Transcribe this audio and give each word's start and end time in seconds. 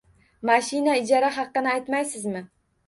Mashina 0.49 0.95
ijara 1.03 1.31
haqqini 1.39 1.73
aytmaysizmi 1.77 2.45